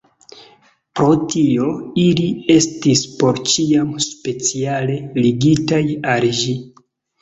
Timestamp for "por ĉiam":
3.21-3.95